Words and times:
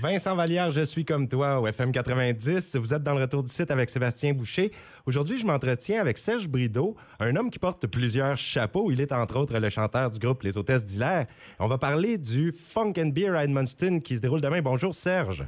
Vincent 0.00 0.36
Vallière, 0.36 0.70
je 0.70 0.82
suis 0.82 1.04
comme 1.04 1.26
toi 1.26 1.58
au 1.58 1.66
FM 1.66 1.90
90. 1.90 2.76
Vous 2.76 2.94
êtes 2.94 3.02
dans 3.02 3.14
le 3.14 3.22
retour 3.22 3.42
du 3.42 3.50
site 3.50 3.72
avec 3.72 3.90
Sébastien 3.90 4.32
Boucher. 4.32 4.70
Aujourd'hui, 5.06 5.38
je 5.40 5.44
m'entretiens 5.44 6.00
avec 6.00 6.18
Serge 6.18 6.46
Brideau, 6.46 6.94
un 7.18 7.34
homme 7.34 7.50
qui 7.50 7.58
porte 7.58 7.84
plusieurs 7.88 8.36
chapeaux. 8.36 8.92
Il 8.92 9.00
est 9.00 9.12
entre 9.12 9.36
autres 9.40 9.58
le 9.58 9.68
chanteur 9.68 10.08
du 10.12 10.20
groupe 10.20 10.44
Les 10.44 10.56
Hôtesses 10.56 10.84
d'Hilaire. 10.84 11.26
On 11.58 11.66
va 11.66 11.78
parler 11.78 12.16
du 12.16 12.52
Funk 12.52 12.92
and 12.96 13.08
Beer 13.08 13.30
à 13.34 13.42
Edmundston 13.42 13.98
qui 13.98 14.14
se 14.14 14.20
déroule 14.20 14.40
demain. 14.40 14.62
Bonjour 14.62 14.94
Serge. 14.94 15.44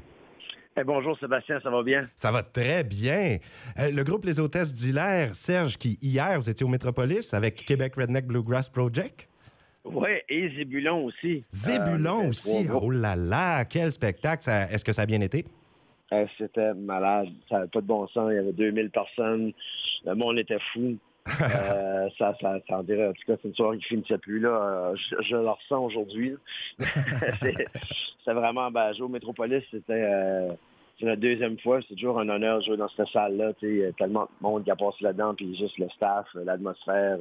Eh, 0.77 0.83
bonjour 0.83 1.17
Sébastien, 1.21 1.61
ça 1.63 1.71
va 1.71 1.85
bien? 1.85 2.09
Ça 2.17 2.33
va 2.33 2.43
très 2.43 2.83
bien. 2.83 3.39
Euh, 3.79 3.93
le 3.93 4.03
groupe 4.03 4.25
Les 4.25 4.41
Hôtesses 4.41 4.75
d'Hilaire, 4.75 5.37
Serge, 5.37 5.79
qui 5.79 5.97
hier, 6.03 6.41
vous 6.41 6.51
étiez 6.51 6.67
au 6.67 6.69
Métropolis 6.69 7.35
avec 7.35 7.65
Québec 7.65 7.95
Redneck 7.97 8.27
Bluegrass 8.27 8.69
Project. 8.69 9.30
Oui, 9.85 10.11
et 10.29 10.51
Zébulon 10.57 11.05
aussi. 11.07 11.43
Zébulon 11.51 12.25
Euh, 12.25 12.29
aussi? 12.29 12.67
Oh 12.73 12.91
là 12.91 13.17
là, 13.17 13.65
quel 13.65 13.91
spectacle. 13.91 14.49
Est-ce 14.49 14.85
que 14.85 14.93
ça 14.93 15.03
a 15.03 15.07
bien 15.07 15.21
été? 15.21 15.45
Euh, 16.13 16.27
C'était 16.39 16.75
malade. 16.75 17.29
Ça 17.49 17.57
n'avait 17.57 17.69
pas 17.69 17.81
de 17.81 17.87
bon 17.87 18.07
sens. 18.09 18.29
Il 18.31 18.37
y 18.37 18.39
avait 18.39 18.53
2000 18.53 18.91
personnes. 18.91 19.53
Le 20.05 20.15
monde 20.15 20.39
était 20.39 20.59
fou. 20.73 20.97
Euh, 21.43 22.09
ça, 22.19 22.35
ça, 22.41 22.59
ça 22.67 22.79
en 22.79 22.83
dirait, 22.83 23.07
en 23.07 23.13
tout 23.13 23.23
cas, 23.27 23.35
c'est 23.41 23.49
une 23.49 23.55
soirée 23.55 23.79
qui 23.79 23.85
finissait 23.85 24.19
plus, 24.19 24.41
là. 24.41 24.93
Je, 24.97 25.17
je 25.23 25.37
le 25.37 25.49
ressens 25.51 25.85
aujourd'hui. 25.85 26.35
c'est 28.25 28.33
vraiment, 28.33 28.71
ben, 28.71 28.93
jouer 28.95 29.05
au 29.05 29.09
Métropolis, 29.09 29.63
c'était, 29.71 29.93
euh, 29.93 30.51
c'est 30.99 31.07
la 31.07 31.17
deuxième 31.17 31.59
fois. 31.61 31.81
C'est 31.89 31.95
toujours 31.95 32.19
un 32.19 32.29
honneur 32.29 32.59
de 32.59 32.65
jouer 32.65 32.77
dans 32.79 32.89
cette 32.89 33.09
salle-là. 33.09 33.53
Il 33.63 33.77
y 33.77 33.85
a 33.85 33.93
tellement 33.93 34.25
de 34.25 34.29
monde 34.43 34.65
qui 34.65 34.71
a 34.71 34.77
passé 34.77 34.97
là-dedans, 35.03 35.35
puis 35.35 35.55
juste 35.57 35.79
le 35.79 35.89
staff, 35.91 36.27
l'atmosphère. 36.35 37.19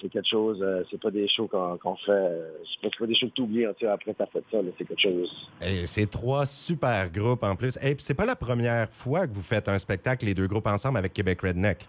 C'est 0.00 0.08
quelque 0.08 0.28
chose, 0.28 0.58
euh, 0.62 0.82
c'est 0.90 1.00
pas 1.00 1.10
des 1.10 1.28
shows 1.28 1.48
qu'on 1.48 1.96
fait, 1.96 2.10
euh, 2.10 2.50
c'est 2.82 2.98
pas, 2.98 3.06
des 3.06 3.14
shows 3.14 3.28
que 3.28 3.34
tu 3.34 3.42
oublies, 3.42 3.64
tu 3.78 3.86
sais, 3.86 3.86
après 3.86 4.14
t'as 4.14 4.26
fait 4.26 4.44
ça, 4.50 4.58
c'est 4.76 4.84
quelque 4.84 5.00
chose. 5.00 5.50
Et 5.62 5.86
C'est 5.86 6.10
trois 6.10 6.46
super 6.46 7.10
groupes 7.10 7.42
en 7.42 7.56
plus. 7.56 7.76
Et 7.82 7.94
puis 7.94 8.04
c'est 8.04 8.14
pas 8.14 8.26
la 8.26 8.36
première 8.36 8.88
fois 8.90 9.26
que 9.26 9.32
vous 9.32 9.42
faites 9.42 9.68
un 9.68 9.78
spectacle, 9.78 10.26
les 10.26 10.34
deux 10.34 10.46
groupes 10.46 10.66
ensemble 10.66 10.98
avec 10.98 11.12
Québec 11.12 11.40
Redneck. 11.42 11.86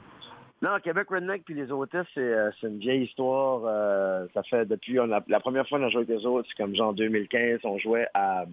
Non, 0.62 0.78
Québec 0.84 1.08
Redneck 1.10 1.44
puis 1.46 1.54
les 1.54 1.68
c'est 1.68 2.20
euh, 2.20 2.50
c'est 2.60 2.68
une 2.68 2.80
vieille 2.80 3.04
histoire. 3.04 3.62
ça 4.34 4.44
fait 4.44 4.66
depuis 4.66 5.00
on 5.00 5.12
a, 5.12 5.24
la 5.28 5.40
première 5.40 5.68
fois 5.68 5.80
qu'on 5.80 5.86
a 5.86 5.90
joué 5.90 6.04
avec 6.04 6.10
les 6.10 6.26
autres, 6.26 6.48
c'est 6.50 6.64
comme 6.64 6.76
genre 6.76 6.94
2015, 6.94 7.60
on 7.64 7.78
jouait 7.78 8.08
à 8.14 8.46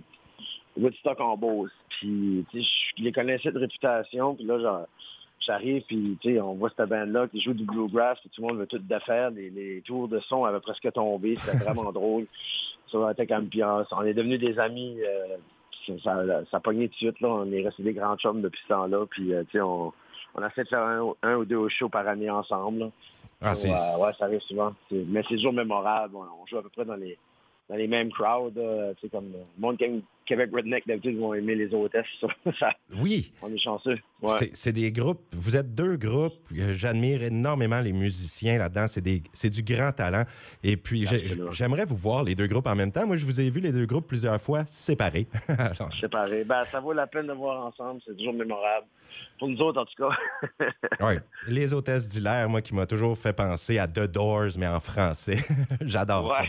Woodstock 0.77 1.21
en 1.21 1.37
Beauce. 1.37 1.71
Puis 1.91 2.45
je 2.53 3.03
les 3.03 3.13
connaissais 3.13 3.53
de 3.53 3.59
réputation, 3.59 4.35
puis 4.35 4.45
là 4.45 4.59
genre 4.59 4.87
j'arrive 5.47 5.83
puis 5.85 6.19
on 6.41 6.55
voit 6.55 6.71
cette 6.77 6.89
bande-là 6.89 7.29
qui 7.29 7.41
joue 7.41 7.53
du 7.55 7.65
bluegrass, 7.65 8.19
puis 8.21 8.31
tout 8.35 8.43
le 8.43 8.49
monde 8.49 8.59
veut 8.59 8.67
tout 8.67 8.79
défaire, 8.79 9.31
les, 9.31 9.51
les 9.51 9.81
tours 9.83 10.09
de 10.09 10.19
son 10.21 10.45
avaient 10.45 10.61
presque 10.61 10.91
tombé, 10.93 11.37
c'était 11.41 11.59
vraiment 11.65 11.91
drôle. 11.93 12.27
Ça 12.91 13.09
a 13.09 13.13
été 13.13 13.27
comme 13.27 13.47
puis 13.49 13.63
on, 13.65 13.85
on 13.93 14.03
est 14.03 14.15
devenus 14.15 14.39
des 14.41 14.59
amis. 14.59 14.99
euh, 15.01 15.37
ça, 16.05 16.23
ça, 16.51 16.57
a 16.59 16.61
pogné 16.61 16.87
tout 16.89 16.93
de 16.95 16.99
suite, 16.99 17.21
là. 17.21 17.29
On 17.29 17.51
est 17.51 17.63
restés 17.65 17.83
des 17.83 17.93
grands 17.95 18.17
chums 18.17 18.41
depuis 18.41 18.61
ce 18.63 18.69
temps-là. 18.69 19.05
Puis, 19.11 19.33
euh, 19.35 19.43
on, 19.57 19.93
on 20.35 20.47
essaie 20.47 20.63
de 20.63 20.69
faire 20.69 20.79
un, 20.85 21.13
un 21.23 21.37
ou 21.37 21.45
deux 21.45 21.69
shows 21.71 21.89
par 21.89 22.07
année 22.07 22.31
ensemble. 22.31 22.79
là. 22.81 22.91
Ah, 23.41 23.55
c'est- 23.57 23.71
euh, 23.71 23.99
ouais, 24.05 24.13
ça 24.19 24.27
arrive 24.27 24.41
souvent. 24.43 24.73
C'est- 24.89 25.05
Mais 25.09 25.23
c'est 25.29 25.35
toujours 25.35 25.53
mémorable. 25.53 26.15
On, 26.15 26.21
on 26.43 26.47
joue 26.47 26.59
à 26.59 26.63
peu 26.63 26.69
près 26.69 26.85
dans 26.85 26.95
les 26.97 27.19
dans 27.69 27.77
les 27.77 27.89
mêmes 27.89 28.11
crowds. 28.13 28.55
sais, 29.01 29.09
comme 29.09 29.33
euh, 29.35 29.43
le 29.57 29.61
monde 29.61 29.77
qui 29.79 29.85
aime 29.85 30.03
Québec 30.27 30.51
Redneck, 30.53 30.87
d'habitude, 30.87 31.19
vont 31.19 31.35
aimer 31.35 31.55
les 31.55 31.73
hôtesses. 31.75 32.07
ça. 32.59 32.71
Oui, 32.97 33.33
on 33.43 33.53
est 33.53 33.59
chanceux. 33.59 33.99
Ouais. 34.21 34.51
c'est- 34.55 34.73
des 34.73 34.91
groupes. 34.93 35.21
Vous 35.33 35.57
êtes 35.57 35.75
deux 35.75 35.97
groupes. 35.97 36.35
Euh, 36.57 36.75
J'admire 36.77 37.23
énormément 37.23 37.81
les 37.81 37.93
musiciens 37.93 38.59
là-dedans. 38.59 38.87
C'est 38.87 39.01
des- 39.01 39.23
c'est 39.33 39.51
du 39.51 39.63
grand 39.63 39.93
talent. 39.93 40.25
Et 40.63 40.77
puis, 40.77 41.07
j'aimerais 41.51 41.85
vous 41.85 41.97
voir 41.97 42.23
les 42.25 42.35
deux 42.35 42.47
groupes 42.47 42.67
en 42.67 42.75
même 42.75 42.93
temps. 42.93 43.07
Moi, 43.07 43.17
je 43.17 43.25
vous 43.25 43.41
ai 43.41 43.51
vu 43.51 43.61
les 43.61 43.73
deux 43.73 43.87
groupes 43.87 44.07
plusieurs 44.07 44.41
fois 44.41 44.65
séparés. 44.67 45.27
Alors, 45.49 45.93
Séparés. 46.01 46.45
Ben, 46.45 46.65
ça 46.65 46.81
vaut 46.81 46.93
la 46.93 47.07
peine 47.07 47.27
de 47.27 47.33
voir 47.33 47.67
ensemble. 47.67 48.01
C'est 48.07 48.17
toujours 48.17 48.35
mémorable. 48.35 48.87
Pour 49.39 49.49
nous 49.49 49.59
autres, 49.61 49.81
en 49.81 49.85
tout 49.85 50.09
cas. 50.09 50.67
ouais. 51.07 51.19
Les 51.49 51.75
hôtesses 51.75 52.09
d'Hilaire, 52.09 52.49
moi, 52.49 52.63
qui 52.63 52.75
m'a 52.75 52.87
toujours 52.87 53.19
fait 53.19 53.33
penser 53.35 53.79
à 53.79 53.87
The 53.87 54.11
Doors, 54.11 54.53
mais 54.57 54.67
en 54.67 54.81
français. 54.81 55.39
J'adore 55.83 56.31
ça. 56.31 56.45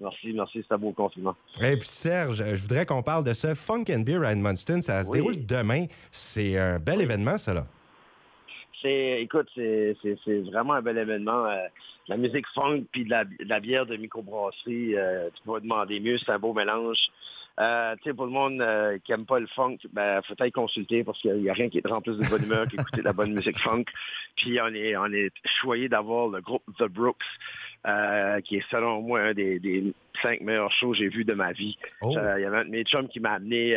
merci, 0.00 0.32
merci. 0.32 0.64
C'est 0.66 0.74
un 0.74 0.78
beau 0.78 0.92
compliment. 0.92 1.36
Et 1.60 1.76
puis 1.76 1.88
Serge, 1.88 2.37
je 2.38 2.56
voudrais 2.56 2.86
qu'on 2.86 3.02
parle 3.02 3.24
de 3.24 3.34
ce 3.34 3.54
Funk 3.54 3.84
and 3.90 4.00
Beer 4.00 4.22
à 4.24 4.32
Edmundston. 4.32 4.80
Ça 4.80 5.04
se 5.04 5.10
Oui. 5.10 5.18
déroule 5.18 5.46
demain. 5.46 5.86
C'est 6.10 6.56
un 6.58 6.78
bel 6.78 7.00
événement, 7.00 7.38
ça 7.38 7.54
là. 7.54 7.66
C'est, 8.80 9.22
écoute, 9.22 9.48
c'est, 9.56 9.96
vraiment 10.50 10.74
un 10.74 10.82
bel 10.82 10.98
événement. 10.98 11.46
Euh, 11.46 11.56
la 12.06 12.16
musique 12.16 12.46
funk 12.54 12.84
puis 12.92 13.04
de 13.04 13.10
la, 13.10 13.24
de 13.24 13.34
la 13.44 13.60
bière 13.60 13.86
de 13.86 13.96
microbrasserie, 13.96 14.96
euh, 14.96 15.28
tu 15.34 15.42
peux 15.44 15.54
pas 15.54 15.60
demander 15.60 16.00
mieux, 16.00 16.16
c'est 16.18 16.30
un 16.30 16.38
beau 16.38 16.52
mélange. 16.54 16.96
Euh, 17.60 17.96
tu 17.96 18.04
sais, 18.10 18.14
pour 18.14 18.26
le 18.26 18.30
monde 18.32 18.60
euh, 18.60 18.98
qui 19.04 19.10
aime 19.12 19.26
pas 19.26 19.40
le 19.40 19.46
funk, 19.48 19.78
ben, 19.92 20.22
faut 20.22 20.34
être 20.38 20.52
consulter 20.52 21.02
parce 21.02 21.18
qu'il 21.20 21.42
y 21.42 21.50
a 21.50 21.52
rien 21.52 21.68
qui 21.68 21.82
te 21.82 21.88
rend 21.88 22.00
plus 22.00 22.16
de 22.16 22.24
bonne 22.28 22.44
humeur 22.44 22.66
qu'écouter 22.70 23.00
de 23.00 23.06
la 23.06 23.12
bonne 23.12 23.32
musique 23.34 23.58
funk. 23.58 23.84
Puis 24.36 24.60
on 24.60 24.68
est, 24.68 24.96
on 24.96 25.12
est 25.12 25.32
choyé 25.60 25.88
d'avoir 25.88 26.28
le 26.28 26.40
groupe 26.40 26.62
The 26.78 26.84
Brooks, 26.84 27.16
euh, 27.86 28.40
qui 28.42 28.56
est 28.58 28.70
selon 28.70 29.02
moi 29.02 29.20
un 29.20 29.34
des, 29.34 29.58
des 29.58 29.92
cinq 30.22 30.40
meilleurs 30.40 30.70
shows 30.72 30.92
que 30.92 30.98
j'ai 30.98 31.08
vus 31.08 31.24
de 31.24 31.34
ma 31.34 31.52
vie. 31.52 31.76
Oh. 32.02 32.16
Euh, 32.16 32.34
Il 32.38 32.42
y 32.42 32.44
avait 32.44 32.58
un 32.58 32.64
de 32.64 32.70
mes 32.70 32.84
chums 32.84 33.08
qui 33.08 33.18
m'a 33.20 33.32
amené. 33.32 33.76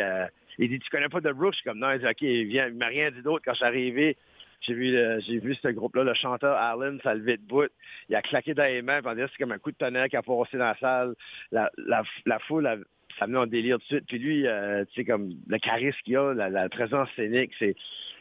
il 0.58 0.68
dit 0.68 0.78
Tu 0.78 0.90
connais 0.90 1.08
pas 1.08 1.20
The 1.20 1.32
Brooks? 1.34 1.54
Je 1.54 1.58
suis 1.60 1.68
comme 1.68 1.78
non, 1.80 1.90
il 1.92 1.98
dit 1.98 2.06
OK, 2.06 2.22
viens, 2.22 2.68
il 2.68 2.74
m'a 2.74 2.86
rien 2.86 3.10
dit 3.10 3.22
d'autre 3.22 3.42
quand 3.44 3.52
je 3.52 3.56
suis 3.58 3.66
arrivé. 3.66 4.16
J'ai 4.60 4.74
vu, 4.74 4.94
euh, 4.96 5.18
j'ai 5.26 5.40
vu 5.40 5.56
ce 5.56 5.66
groupe-là, 5.66 6.04
le 6.04 6.14
chanteur 6.14 6.56
Allen, 6.56 7.00
ça 7.02 7.14
levé 7.14 7.36
de 7.36 7.42
bout. 7.42 7.68
Il 8.08 8.14
a 8.14 8.22
claqué 8.22 8.54
dans 8.54 8.62
les 8.62 8.80
mains, 8.80 9.02
que 9.02 9.08
c'est 9.26 9.36
comme 9.38 9.50
un 9.50 9.58
coup 9.58 9.72
de 9.72 9.76
tonnerre 9.76 10.08
qui 10.08 10.16
a 10.16 10.22
passé 10.22 10.56
dans 10.56 10.66
la 10.66 10.76
salle. 10.78 11.14
La, 11.50 11.68
la, 11.78 12.04
la 12.26 12.38
foule, 12.38 12.68
a- 12.68 12.76
ça 13.18 13.26
venait 13.26 13.38
en 13.38 13.46
délire 13.46 13.76
tout 13.78 13.82
de 13.82 13.86
suite. 13.86 14.04
Puis 14.06 14.18
lui, 14.18 14.46
euh, 14.46 14.84
tu 14.86 14.94
sais, 14.94 15.04
comme 15.04 15.30
le 15.46 15.58
charisme 15.58 15.98
qu'il 16.04 16.16
a, 16.16 16.34
la, 16.34 16.68
présence 16.68 17.08
scénique, 17.16 17.52
c'est 17.58 17.74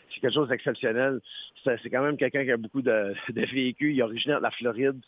quelque 0.09 0.33
chose 0.33 0.49
d'exceptionnel. 0.49 1.19
C'est 1.63 1.89
quand 1.89 2.03
même 2.03 2.17
quelqu'un 2.17 2.43
qui 2.43 2.51
a 2.51 2.57
beaucoup 2.57 2.81
de, 2.81 3.13
de 3.29 3.45
vécu. 3.45 3.93
Il 3.93 3.99
est 3.99 4.03
originaire 4.03 4.39
de 4.39 4.43
la 4.43 4.51
Floride. 4.51 4.99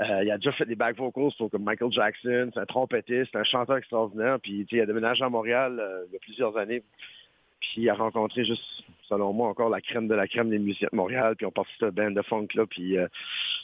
Euh, 0.00 0.24
il 0.24 0.30
a 0.30 0.36
déjà 0.36 0.52
fait 0.52 0.64
des 0.64 0.76
back 0.76 0.96
vocals 0.96 1.32
pour 1.36 1.50
comme 1.50 1.64
Michael 1.64 1.92
Jackson. 1.92 2.50
C'est 2.54 2.60
un 2.60 2.66
trompettiste, 2.66 3.34
un 3.36 3.44
chanteur 3.44 3.76
extraordinaire. 3.76 4.38
Puis 4.40 4.66
il 4.70 4.80
a 4.80 4.86
déménagé 4.86 5.24
à 5.24 5.28
Montréal 5.28 5.78
euh, 5.78 6.04
il 6.08 6.12
y 6.14 6.16
a 6.16 6.20
plusieurs 6.20 6.56
années. 6.56 6.82
Puis 7.60 7.82
il 7.82 7.90
a 7.90 7.94
rencontré 7.94 8.44
juste, 8.44 8.84
selon 9.08 9.34
moi, 9.34 9.48
encore 9.48 9.68
la 9.68 9.82
crème 9.82 10.08
de 10.08 10.14
la 10.14 10.26
crème 10.26 10.48
des 10.48 10.58
musiciens 10.58 10.88
de 10.90 10.96
Montréal. 10.96 11.36
Puis 11.36 11.44
on 11.44 11.50
part 11.50 11.66
cette 11.78 11.94
band 11.94 12.10
de 12.10 12.22
funk 12.22 12.48
là. 12.54 12.64
Puis 12.64 12.96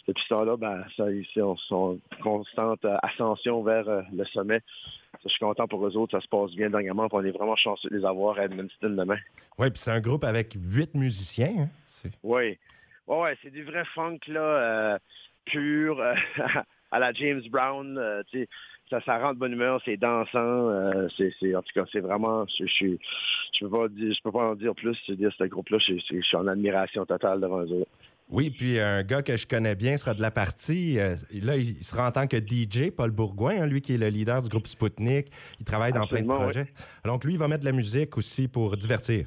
depuis 0.06 0.22
ce 0.24 0.28
temps-là, 0.28 0.58
ben, 0.58 0.84
ça, 0.98 1.06
c'est 1.32 1.40
en 1.40 1.96
constante 2.22 2.84
ascension 3.02 3.62
vers 3.62 3.86
le 4.12 4.24
sommet. 4.26 4.60
Je 5.24 5.28
suis 5.28 5.38
content 5.40 5.66
pour 5.66 5.86
eux 5.86 5.96
autres. 5.96 6.18
Ça 6.18 6.20
se 6.24 6.28
passe 6.28 6.52
bien 6.54 6.70
dernièrement. 6.70 7.08
On 7.10 7.24
est 7.24 7.30
vraiment 7.30 7.56
chanceux 7.56 7.88
de 7.90 7.96
les 7.98 8.04
avoir 8.04 8.38
à 8.38 8.44
Edmundston 8.44 8.90
demain. 8.90 9.18
Oui, 9.58 9.70
puis 9.70 9.78
c'est 9.80 9.90
un 9.92 10.00
groupe 10.00 10.24
avec 10.24 10.54
huit 10.54 10.94
musiciens. 10.94 11.54
hein. 12.04 12.08
Oui. 12.22 12.58
Ouais, 13.06 13.20
ouais, 13.20 13.38
c'est 13.42 13.50
du 13.50 13.62
vrai 13.64 13.84
funk, 13.94 14.18
là, 14.28 14.40
euh, 14.40 14.98
pur, 15.44 16.00
euh, 16.00 16.14
à 16.90 16.98
la 16.98 17.12
James 17.12 17.42
Brown. 17.50 17.96
euh, 17.98 18.22
ça, 18.90 19.00
ça 19.00 19.18
rend 19.18 19.32
de 19.34 19.38
bonne 19.38 19.52
humeur, 19.52 19.80
c'est 19.84 19.96
dansant. 19.96 20.70
c'est, 21.16 21.54
en 21.56 21.62
tout 21.62 21.72
cas, 21.74 21.84
c'est 21.90 22.00
vraiment... 22.00 22.46
Je, 22.46 22.66
je, 22.66 22.96
peux 23.60 23.70
pas 23.70 23.86
je 23.96 24.22
peux 24.22 24.30
pas 24.32 24.50
en 24.50 24.54
dire 24.54 24.74
plus. 24.74 24.96
Je 25.06 25.12
veux 25.12 25.16
dire, 25.16 25.32
ce 25.36 25.44
groupe-là, 25.44 25.78
je, 25.78 25.94
je- 25.94 26.16
je 26.16 26.20
suis 26.20 26.36
en 26.36 26.46
admiration 26.46 27.04
totale 27.06 27.40
devant 27.40 27.62
eux 27.62 27.72
autres. 27.80 27.90
Oui, 28.28 28.50
puis 28.50 28.80
un 28.80 29.04
gars 29.04 29.22
que 29.22 29.36
je 29.36 29.46
connais 29.46 29.76
bien 29.76 29.96
sera 29.96 30.12
de 30.12 30.20
la 30.20 30.32
partie. 30.32 30.98
euh, 30.98 31.14
là, 31.42 31.56
il 31.56 31.82
sera 31.84 32.08
en 32.08 32.10
tant 32.12 32.26
que 32.26 32.36
DJ, 32.36 32.90
Paul 32.90 33.12
Bourgoin, 33.12 33.62
hein, 33.62 33.66
lui 33.66 33.80
qui 33.80 33.94
est 33.94 33.98
le 33.98 34.08
leader 34.08 34.42
du 34.42 34.48
groupe 34.48 34.66
Spoutnik. 34.66 35.28
Il 35.60 35.64
travaille 35.64 35.92
dans 35.92 36.06
plein 36.08 36.22
de 36.22 36.26
projets. 36.44 36.66
Donc, 37.04 37.24
lui, 37.24 37.34
il 37.34 37.38
va 37.38 37.46
mettre 37.46 37.60
de 37.60 37.66
la 37.66 37.72
musique 37.72 38.18
aussi 38.18 38.48
pour 38.48 38.76
divertir. 38.76 39.26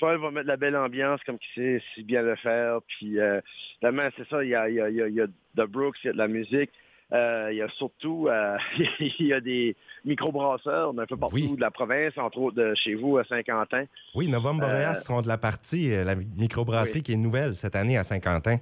Paul 0.00 0.20
va 0.20 0.30
mettre 0.30 0.44
de 0.44 0.48
la 0.48 0.56
belle 0.56 0.76
ambiance 0.76 1.20
comme 1.24 1.38
qu'il 1.38 1.62
sait 1.62 1.82
si 1.94 2.02
bien 2.02 2.22
le 2.22 2.34
faire. 2.36 2.80
Puis, 2.88 3.20
euh, 3.20 3.40
c'est 3.80 4.28
ça, 4.28 4.42
il 4.42 4.50
y 4.50 4.54
a, 4.54 4.68
il 4.68 4.74
y, 4.76 4.80
a, 4.80 4.88
il 4.90 4.96
y 4.96 5.02
a- 5.02 5.08
il 5.08 5.14
y 5.14 5.20
a 5.20 5.26
The 5.56 5.68
Brooks, 5.68 5.98
il 6.02 6.08
y 6.08 6.10
a 6.10 6.12
de 6.12 6.18
la 6.18 6.28
musique. 6.28 6.70
Euh, 7.14 7.48
il 7.50 7.56
y 7.56 7.62
a 7.62 7.68
surtout 7.70 8.28
euh, 8.28 8.58
il 9.00 9.26
y 9.26 9.32
a 9.32 9.40
des 9.40 9.74
microbrasseurs 10.04 10.90
un 10.98 11.06
peu 11.06 11.16
partout 11.16 11.36
Oui. 11.36 11.56
de 11.56 11.60
la 11.60 11.70
province, 11.70 12.12
entre 12.18 12.38
autres 12.38 12.56
de 12.56 12.74
chez 12.74 12.94
vous 12.94 13.16
à 13.16 13.24
Saint-Quentin. 13.24 13.84
Oui, 14.14 14.28
Boreas 14.30 14.90
Euh, 14.90 14.94
seront 14.94 15.22
de 15.22 15.28
la 15.28 15.38
partie, 15.38 15.90
euh, 15.94 16.04
la 16.04 16.14
microbrasserie 16.14 16.98
oui. 16.98 17.02
qui 17.02 17.12
est 17.14 17.16
nouvelle 17.16 17.54
cette 17.54 17.76
année 17.76 17.96
à 17.96 18.04
Saint-Quentin. 18.04 18.58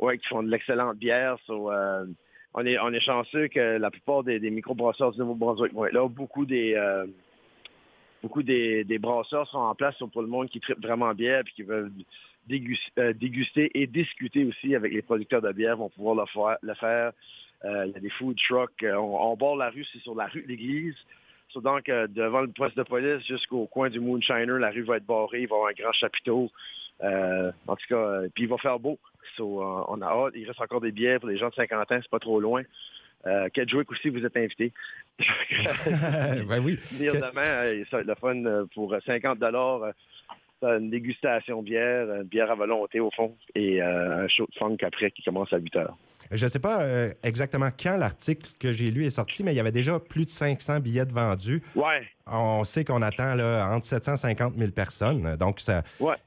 Oui, 0.00 0.18
qui 0.18 0.26
font 0.26 0.42
de 0.42 0.50
l'excellente 0.50 0.96
bière. 0.98 1.36
So, 1.46 1.70
euh, 1.70 2.04
on, 2.54 2.66
est, 2.66 2.78
on 2.80 2.92
est 2.92 3.00
chanceux 3.00 3.46
que 3.46 3.78
la 3.78 3.90
plupart 3.92 4.24
des, 4.24 4.40
des 4.40 4.50
microbrasseurs 4.50 5.12
du 5.12 5.18
Nouveau-Brunswick 5.20 5.72
vont 5.72 5.86
être 5.86 5.92
là. 5.92 6.08
Beaucoup 6.08 6.46
des 6.46 6.74
euh, 6.74 7.06
beaucoup 8.22 8.42
des, 8.42 8.82
des 8.82 8.98
brasseurs 8.98 9.46
sont 9.48 9.58
en 9.58 9.74
place 9.76 9.94
pour 10.12 10.22
le 10.22 10.28
monde 10.28 10.48
qui 10.48 10.58
tripe 10.58 10.82
vraiment 10.82 11.14
bière 11.14 11.42
et 11.46 11.50
qui 11.54 11.62
veulent 11.62 11.92
dégus- 12.50 12.90
euh, 12.98 13.12
déguster 13.12 13.70
et 13.80 13.86
discuter 13.86 14.44
aussi 14.44 14.74
avec 14.74 14.92
les 14.92 15.02
producteurs 15.02 15.42
de 15.42 15.52
bière 15.52 15.76
vont 15.76 15.90
pouvoir 15.90 16.16
le 16.16 16.26
faire. 16.26 16.56
Le 16.62 16.74
faire. 16.74 17.12
Euh, 17.64 17.86
il 17.86 17.92
y 17.92 17.96
a 17.96 18.00
des 18.00 18.10
food 18.10 18.36
trucks. 18.36 18.82
Euh, 18.82 18.94
On, 18.94 19.32
on 19.32 19.36
bord 19.36 19.56
la 19.56 19.70
rue, 19.70 19.84
c'est 19.92 19.98
sur 20.00 20.14
la 20.14 20.26
rue 20.26 20.42
de 20.42 20.48
l'église. 20.48 20.94
So, 21.50 21.60
donc, 21.60 21.88
euh, 21.88 22.06
devant 22.08 22.42
le 22.42 22.48
poste 22.48 22.76
de 22.76 22.82
police 22.82 23.26
jusqu'au 23.26 23.66
coin 23.66 23.88
du 23.88 24.00
Moonshiner, 24.00 24.58
la 24.58 24.70
rue 24.70 24.82
va 24.82 24.98
être 24.98 25.06
barrée. 25.06 25.42
Il 25.42 25.48
va 25.48 25.56
y 25.56 25.58
avoir 25.58 25.70
un 25.70 25.82
grand 25.82 25.92
chapiteau. 25.92 26.50
Euh, 27.02 27.50
en 27.66 27.76
tout 27.76 27.86
cas, 27.88 27.96
euh, 27.96 28.28
puis 28.34 28.44
il 28.44 28.48
va 28.48 28.58
faire 28.58 28.78
beau. 28.78 28.98
So, 29.36 29.62
on 29.88 30.02
a 30.02 30.06
hâte. 30.06 30.34
Il 30.36 30.46
reste 30.46 30.60
encore 30.60 30.80
des 30.80 30.92
billets 30.92 31.18
pour 31.18 31.28
les 31.28 31.38
gens 31.38 31.48
de 31.48 31.54
50 31.54 31.92
ans. 31.92 31.98
C'est 32.02 32.10
pas 32.10 32.18
trop 32.18 32.40
loin. 32.40 32.62
Euh, 33.26 33.48
Kedgewick 33.48 33.90
aussi, 33.90 34.10
vous 34.10 34.24
êtes 34.24 34.36
invité. 34.36 34.72
ben 35.18 36.60
oui. 36.62 36.78
Venir 36.92 37.14
demain, 37.14 37.84
ça 37.90 37.96
va 37.96 38.00
être 38.02 38.06
le 38.06 38.14
fun 38.14 38.66
pour 38.74 38.94
50 39.04 39.38
dollars. 39.38 39.92
Une 40.62 40.90
dégustation 40.90 41.62
bière, 41.62 42.12
une 42.12 42.22
bière 42.24 42.50
à 42.50 42.54
volonté 42.54 43.00
au 43.00 43.10
fond, 43.10 43.36
et 43.54 43.80
un 43.80 44.26
show 44.28 44.46
de 44.46 44.58
funk 44.58 44.76
après 44.82 45.10
qui 45.10 45.22
commence 45.22 45.52
à 45.52 45.58
8 45.58 45.76
heures. 45.76 45.96
Je 46.30 46.44
ne 46.44 46.50
sais 46.50 46.58
pas 46.58 46.80
exactement 47.22 47.70
quand 47.70 47.96
l'article 47.96 48.50
que 48.60 48.72
j'ai 48.72 48.90
lu 48.90 49.06
est 49.06 49.10
sorti, 49.10 49.42
mais 49.42 49.52
il 49.52 49.56
y 49.56 49.60
avait 49.60 49.72
déjà 49.72 49.98
plus 49.98 50.26
de 50.26 50.30
500 50.30 50.80
billets 50.80 51.06
de 51.06 51.12
vendus. 51.12 51.62
Ouais. 51.74 52.02
On 52.26 52.64
sait 52.64 52.84
qu'on 52.84 53.00
attend 53.00 53.34
là, 53.34 53.66
entre 53.72 53.86
750 53.86 54.54
000 54.56 54.72
personnes, 54.72 55.36
donc 55.36 55.60
ça 55.60 55.82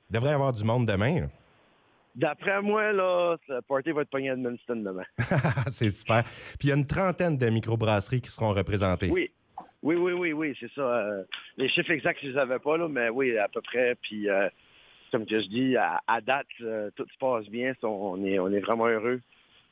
devrait 0.10 0.32
y 0.32 0.34
avoir 0.34 0.54
du 0.54 0.64
monde 0.64 0.88
demain. 0.88 1.28
D'après 2.16 2.62
moi, 2.62 2.92
là, 2.92 3.38
le 3.48 3.62
party 3.62 3.92
va 3.92 4.02
être 4.02 4.10
pogné 4.10 4.32
à 4.32 4.34
Edmundston 4.34 4.78
demain. 4.78 5.06
c'est 5.70 5.90
super. 5.90 6.24
Puis 6.60 6.68
il 6.68 6.70
y 6.70 6.72
a 6.74 6.76
une 6.76 6.86
trentaine 6.86 7.38
de 7.38 7.50
microbrasseries 7.50 8.22
qui 8.22 8.30
seront 8.30 8.54
représentées. 8.54 9.10
Oui. 9.10 9.32
Oui, 9.84 9.96
oui, 9.96 10.14
oui, 10.14 10.34
oui, 10.34 10.56
c'est 10.60 10.72
ça. 10.74 10.82
Euh, 10.82 11.24
les 11.58 11.68
chiffres 11.70 11.92
exacts, 11.92 12.20
je 12.22 12.30
les 12.30 12.38
avais 12.38 12.60
pas, 12.60 12.78
là, 12.78 12.88
mais 12.88 13.10
oui, 13.10 13.38
à 13.38 13.48
peu 13.48 13.62
près. 13.62 13.96
Puis, 14.02 14.30
euh, 14.30 14.48
comme 15.12 15.26
je 15.28 15.48
dis, 15.48 15.76
à, 15.76 16.22
date, 16.22 16.48
euh, 16.62 16.92
tout 16.96 17.06
se 17.12 17.18
passe 17.18 17.48
bien. 17.48 17.74
On 17.84 18.24
est, 18.24 18.40
on 18.40 18.52
est 18.52 18.60
vraiment 18.60 18.88
heureux 18.88 19.22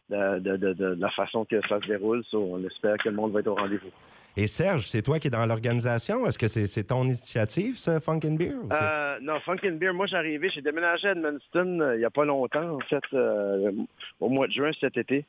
de, 0.10 0.96
la 1.00 1.10
façon 1.12 1.46
que 1.46 1.62
ça 1.68 1.80
se 1.80 1.88
déroule. 1.88 2.24
on 2.34 2.64
espère 2.66 2.98
que 2.98 3.10
le 3.10 3.16
monde 3.16 3.32
va 3.32 3.42
être 3.42 3.48
au 3.48 3.56
rendez-vous. 3.56 3.92
Et 4.38 4.48
Serge, 4.48 4.88
c'est 4.88 5.02
toi 5.02 5.20
qui 5.20 5.28
es 5.28 5.30
dans 5.30 5.46
l'organisation? 5.46 6.26
Est-ce 6.26 6.38
que 6.38 6.48
c'est 6.48 6.84
ton 6.84 7.04
initiative, 7.04 7.78
ce 7.78 8.00
Funkin' 8.00 8.38
Beer? 8.38 8.54
Euh, 8.72 9.18
non, 9.22 9.40
Funkin' 9.42 9.78
Beer, 9.78 9.92
moi, 9.92 10.06
j'ai 10.06 10.16
arrivé, 10.16 10.50
j'ai 10.50 10.62
déménagé 10.62 11.10
à 11.10 11.12
Edmundston 11.12 11.80
euh, 11.82 11.96
il 11.96 12.00
n'y 12.00 12.06
a 12.06 12.10
pas 12.10 12.26
longtemps, 12.26 12.78
en 12.78 12.80
fait, 12.80 13.04
euh, 13.14 13.72
au 14.20 14.30
mois 14.30 14.48
de 14.48 14.54
juin 14.54 14.72
cet 14.80 14.98
été. 14.98 15.26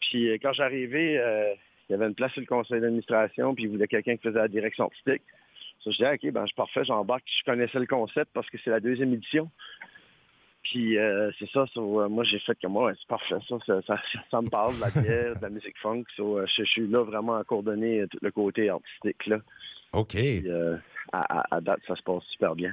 Puis 0.00 0.32
quand 0.40 0.58
arrivé, 0.60 1.20
il 1.88 1.92
y 1.92 1.94
avait 1.94 2.06
une 2.06 2.14
place 2.14 2.32
sur 2.32 2.40
le 2.40 2.46
conseil 2.46 2.80
d'administration, 2.80 3.54
puis 3.54 3.64
il 3.64 3.70
voulait 3.70 3.86
quelqu'un 3.86 4.16
qui 4.16 4.22
faisait 4.22 4.38
la 4.38 4.48
direction 4.48 4.84
artistique. 4.84 5.22
je 5.84 5.90
disais, 5.90 6.12
OK, 6.14 6.32
ben, 6.32 6.42
je 6.42 6.46
suis 6.46 6.56
parfait, 6.56 6.84
j'embarque. 6.84 7.24
Je 7.26 7.44
connaissais 7.44 7.78
le 7.78 7.86
concept 7.86 8.30
parce 8.32 8.48
que 8.50 8.58
c'est 8.64 8.70
la 8.70 8.80
deuxième 8.80 9.12
édition. 9.12 9.50
Puis 10.64 10.98
euh, 10.98 11.30
c'est 11.38 11.48
ça, 11.50 11.64
euh, 11.76 12.08
moi 12.08 12.24
j'ai 12.24 12.40
fait 12.40 12.58
comme 12.60 12.72
moi, 12.72 12.92
c'est 12.98 13.06
parfait, 13.06 13.36
ça, 13.48 13.56
ça, 14.30 14.42
me 14.42 14.48
parle 14.48 14.74
de 14.74 14.80
la 14.80 14.90
bière, 14.90 15.36
de 15.36 15.42
la 15.42 15.48
musique 15.48 15.78
funk. 15.78 16.02
Euh, 16.18 16.44
je, 16.56 16.64
suis 16.64 16.88
là 16.88 17.04
vraiment 17.04 17.36
à 17.36 17.44
coordonner 17.44 18.04
tout 18.10 18.18
le 18.20 18.32
côté 18.32 18.68
artistique. 18.68 19.26
Là. 19.26 19.38
OK. 19.92 20.16
à, 21.12 21.60
date, 21.60 21.80
ça 21.86 21.94
se 21.94 22.02
passe 22.02 22.24
super 22.24 22.56
bien. 22.56 22.72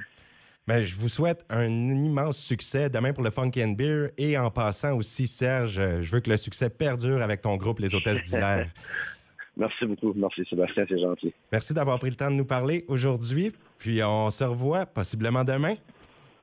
Mais 0.66 0.76
ben, 0.76 0.86
je 0.86 0.94
vous 0.94 1.10
souhaite 1.10 1.44
un 1.50 1.68
immense 1.68 2.38
succès 2.38 2.88
demain 2.88 3.12
pour 3.12 3.22
le 3.22 3.30
Funk 3.30 3.50
and 3.58 3.72
Beer 3.72 4.08
et 4.16 4.38
en 4.38 4.50
passant 4.50 4.96
aussi, 4.96 5.26
Serge, 5.26 5.74
je 6.00 6.10
veux 6.10 6.20
que 6.20 6.30
le 6.30 6.38
succès 6.38 6.70
perdure 6.70 7.20
avec 7.20 7.42
ton 7.42 7.56
groupe 7.56 7.80
Les 7.80 7.94
Hôtesses 7.94 8.22
d'hilaire. 8.22 8.70
Merci 9.58 9.84
beaucoup. 9.84 10.14
Merci 10.14 10.42
Sébastien, 10.48 10.86
c'est 10.88 10.98
gentil. 10.98 11.34
Merci 11.52 11.74
d'avoir 11.74 11.98
pris 11.98 12.08
le 12.08 12.16
temps 12.16 12.30
de 12.30 12.36
nous 12.36 12.46
parler 12.46 12.86
aujourd'hui. 12.88 13.52
Puis 13.78 14.02
on 14.02 14.30
se 14.30 14.42
revoit 14.42 14.86
possiblement 14.86 15.44
demain. 15.44 15.74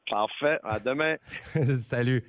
Parfait. 0.07 0.59
À 0.63 0.79
demain. 0.79 1.15
Salut. 1.79 2.23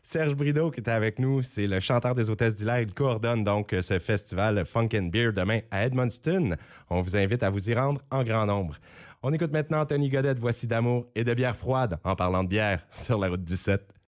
Serge 0.00 0.34
Brideau 0.34 0.70
qui 0.70 0.80
était 0.80 0.90
avec 0.90 1.18
nous, 1.18 1.42
c'est 1.42 1.66
le 1.66 1.78
chanteur 1.78 2.14
des 2.14 2.30
Hôtesses 2.30 2.56
d'Hilaire. 2.56 2.80
Il 2.80 2.94
coordonne 2.94 3.44
donc 3.44 3.76
ce 3.82 3.98
festival 3.98 4.64
Funk 4.64 4.88
and 4.94 5.10
Beer 5.12 5.32
demain 5.32 5.60
à 5.70 5.84
Edmundston. 5.84 6.56
On 6.88 7.02
vous 7.02 7.16
invite 7.16 7.42
à 7.42 7.50
vous 7.50 7.70
y 7.70 7.74
rendre 7.74 8.00
en 8.10 8.24
grand 8.24 8.46
nombre. 8.46 8.76
On 9.24 9.32
écoute 9.32 9.52
maintenant 9.52 9.80
Anthony 9.80 10.08
Godette, 10.08 10.40
voici 10.40 10.66
d'amour 10.66 11.06
et 11.14 11.22
de 11.22 11.32
bière 11.32 11.56
froide 11.56 11.96
en 12.02 12.16
parlant 12.16 12.42
de 12.42 12.48
bière 12.48 12.84
sur 12.90 13.20
la 13.20 13.28
route 13.28 13.44
17. 13.44 14.01